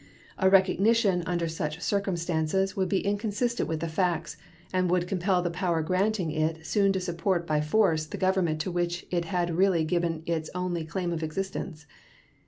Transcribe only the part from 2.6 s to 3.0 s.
would